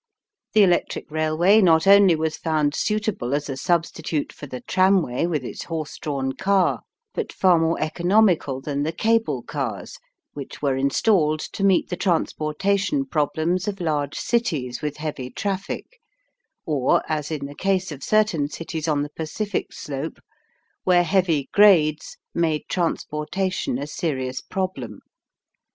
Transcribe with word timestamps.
The 0.53 0.63
electric 0.63 1.11
railway 1.11 1.61
not 1.61 1.85
only 1.85 2.15
was 2.15 2.35
found 2.35 2.73
suitable 2.73 3.35
as 3.35 3.47
a 3.51 3.55
substitute 3.55 4.33
for 4.33 4.47
the 4.47 4.61
tramway 4.61 5.27
with 5.27 5.43
its 5.43 5.65
horse 5.65 5.95
drawn 5.99 6.31
car, 6.31 6.79
but 7.13 7.31
far 7.31 7.59
more 7.59 7.79
economical 7.79 8.61
than 8.61 8.81
the 8.81 8.93
cable 8.93 9.43
cars, 9.43 9.99
which 10.33 10.59
were 10.59 10.75
installed 10.75 11.39
to 11.41 11.63
meet 11.63 11.89
the 11.89 11.95
transportation 11.97 13.05
problems 13.05 13.67
of 13.67 13.79
large 13.79 14.17
cities 14.17 14.81
with 14.81 14.97
heavy 14.97 15.29
traffic, 15.29 15.99
or, 16.65 17.03
as 17.07 17.29
in 17.29 17.45
the 17.45 17.53
case 17.53 17.91
of 17.91 18.01
certain 18.03 18.49
cities 18.49 18.87
on 18.87 19.03
the 19.03 19.11
Pacific 19.11 19.71
slope, 19.71 20.17
where 20.83 21.03
heavy 21.03 21.47
grades 21.53 22.17
made 22.33 22.63
transportation 22.67 23.77
a 23.77 23.85
serious 23.85 24.41
problem. 24.41 25.01